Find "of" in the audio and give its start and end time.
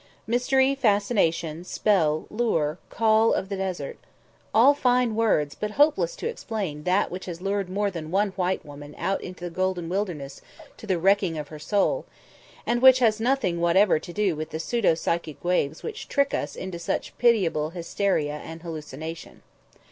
3.35-3.49, 11.37-11.49